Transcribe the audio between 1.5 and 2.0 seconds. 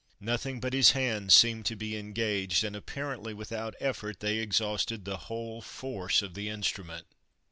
to be